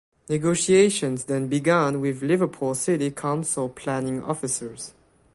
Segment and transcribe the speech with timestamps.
[0.27, 4.95] Negotiations then began with Liverpool City Council planning officers.